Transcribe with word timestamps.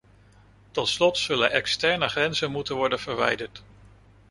Tot 0.71 0.87
slot 0.89 1.17
zullen 1.17 1.51
externe 1.51 2.07
grenzen 2.09 2.51
moeten 2.51 2.75
worden 2.75 2.99
verwijderd. 2.99 3.63